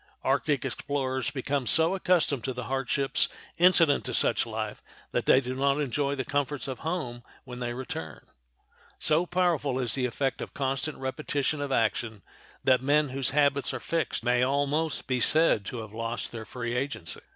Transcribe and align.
Arctic 0.23 0.65
explorers 0.65 1.29
become 1.29 1.67
so 1.67 1.93
accustomed 1.93 2.43
to 2.43 2.53
the 2.53 2.63
hardships 2.63 3.29
incident 3.59 4.03
to 4.03 4.15
such 4.15 4.45
a 4.45 4.49
life 4.49 4.81
that 5.11 5.27
they 5.27 5.39
do 5.39 5.53
not 5.53 5.79
enjoy 5.79 6.15
the 6.15 6.25
comforts 6.25 6.67
of 6.67 6.79
home 6.79 7.21
when 7.43 7.59
they 7.59 7.75
return. 7.75 8.25
So 8.97 9.27
powerful 9.27 9.77
is 9.77 9.93
the 9.93 10.07
effect 10.07 10.41
of 10.41 10.55
constant 10.55 10.97
repetition 10.97 11.61
of 11.61 11.71
action 11.71 12.23
that 12.63 12.81
men 12.81 13.09
whose 13.09 13.29
habits 13.29 13.75
are 13.75 13.79
fixed 13.79 14.23
may 14.23 14.41
almost 14.41 15.05
be 15.05 15.19
said 15.21 15.65
to 15.65 15.81
have 15.81 15.93
lost 15.93 16.31
their 16.31 16.45
free 16.45 16.73
agency. 16.75 17.21